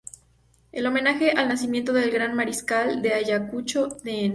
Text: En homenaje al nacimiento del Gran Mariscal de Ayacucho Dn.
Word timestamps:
En 0.71 0.87
homenaje 0.87 1.29
al 1.33 1.47
nacimiento 1.47 1.93
del 1.93 2.09
Gran 2.09 2.35
Mariscal 2.35 3.03
de 3.03 3.13
Ayacucho 3.13 3.87
Dn. 4.03 4.29